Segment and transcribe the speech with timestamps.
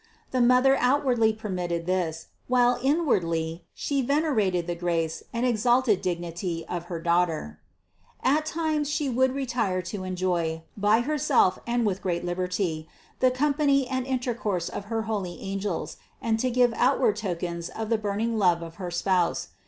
[0.31, 6.65] The mother outwardly permitted this, while inwardly She venerated the grace and exalted dig nity
[6.67, 7.59] of her Daughter.
[8.23, 8.35] 403.
[8.39, 12.87] At times She would retire to enjoy, by Herself and with greater liberty,
[13.19, 17.99] the company and intercourse of her holy angels and to give outward tokens of the
[17.99, 19.49] burn ing love of her Spouse.